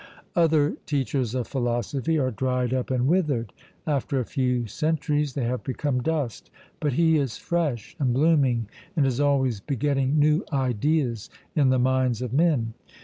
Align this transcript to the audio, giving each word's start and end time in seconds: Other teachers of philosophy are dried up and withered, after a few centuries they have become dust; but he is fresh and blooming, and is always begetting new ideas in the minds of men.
Other 0.35 0.77
teachers 0.87 1.35
of 1.35 1.45
philosophy 1.47 2.17
are 2.17 2.31
dried 2.31 2.73
up 2.73 2.89
and 2.89 3.05
withered, 3.05 3.53
after 3.85 4.19
a 4.19 4.25
few 4.25 4.65
centuries 4.65 5.35
they 5.35 5.43
have 5.43 5.63
become 5.63 6.01
dust; 6.01 6.49
but 6.79 6.93
he 6.93 7.17
is 7.17 7.37
fresh 7.37 7.95
and 7.99 8.11
blooming, 8.11 8.67
and 8.97 9.05
is 9.05 9.19
always 9.19 9.59
begetting 9.59 10.17
new 10.17 10.43
ideas 10.51 11.29
in 11.55 11.69
the 11.69 11.77
minds 11.77 12.23
of 12.23 12.33
men. 12.33 12.73